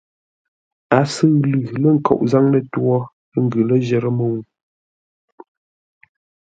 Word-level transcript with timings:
A 0.97 0.99
sʉʉ 1.13 1.31
lʉ 1.51 1.59
lə̂ 1.81 1.89
nkoʼ 1.97 2.19
zâŋ 2.31 2.45
lətwǒ, 2.53 2.95
ə́ 3.35 3.39
ngʉ 3.45 3.55
ləjərə́ 3.67 4.13
mə́u. 4.17 4.37